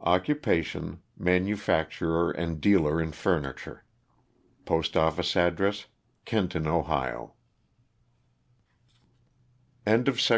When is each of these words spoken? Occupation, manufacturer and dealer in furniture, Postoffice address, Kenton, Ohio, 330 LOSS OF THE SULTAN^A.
Occupation, 0.00 1.02
manufacturer 1.18 2.30
and 2.30 2.62
dealer 2.62 2.98
in 2.98 3.12
furniture, 3.12 3.84
Postoffice 4.64 5.36
address, 5.36 5.84
Kenton, 6.24 6.66
Ohio, 6.66 7.34
330 9.84 9.98
LOSS 9.98 9.98
OF 9.98 10.04
THE 10.06 10.12
SULTAN^A. 10.12 10.34